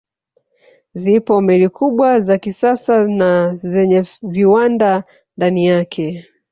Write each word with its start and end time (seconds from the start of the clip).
Zipo 0.95 1.41
meli 1.41 1.69
kubwa 1.69 2.19
za 2.21 2.37
kisasa 2.37 3.07
na 3.07 3.55
zenye 3.63 4.05
viwanda 4.21 5.03
ndani 5.37 5.65
yake 5.65 6.25